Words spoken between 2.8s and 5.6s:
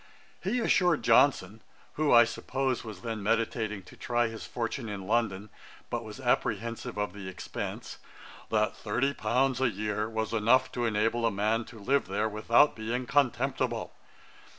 was then meditating to try his fortune in London,